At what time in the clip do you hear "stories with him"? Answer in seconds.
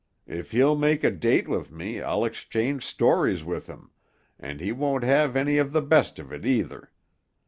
2.83-3.91